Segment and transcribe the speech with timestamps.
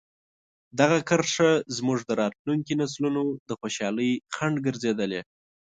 [0.79, 5.21] دغه کرښه زموږ د راتلونکي نسلونو د خوشحالۍ خنډ ګرځېدلې.